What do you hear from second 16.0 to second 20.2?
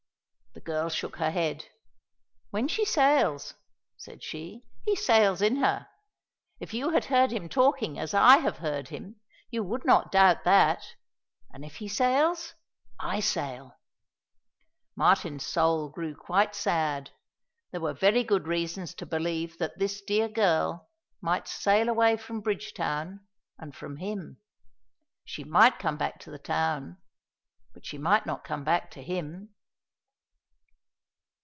quite sad. There were very good reasons to believe that this